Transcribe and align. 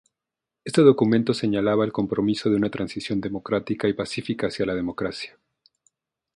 Este 0.63 0.81
documento 0.81 1.31
señalaba 1.35 1.85
el 1.85 1.91
compromiso 1.91 2.49
de 2.49 2.55
una 2.55 2.71
transición 2.71 3.21
democrática 3.21 3.87
y 3.87 3.93
pacífica 3.93 4.47
hacia 4.47 4.65
la 4.65 4.73
democracia. 4.73 5.37